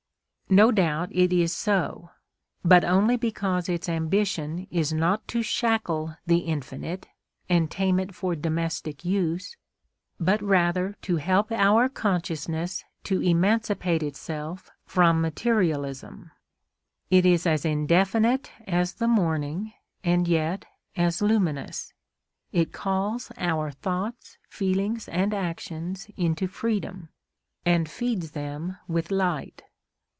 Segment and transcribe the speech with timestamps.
[0.53, 2.09] No doubt it is so,
[2.61, 7.07] but only because its ambition is not to shackle the Infinite
[7.47, 9.55] and tame it for domestic use;
[10.19, 16.31] but rather to help our consciousness to emancipate itself from materialism.
[17.09, 19.71] It is as indefinite as the morning,
[20.03, 20.65] and yet
[20.97, 21.93] as luminous;
[22.51, 27.07] it calls our thoughts, feelings, and actions into freedom,
[27.65, 29.63] and feeds them with light.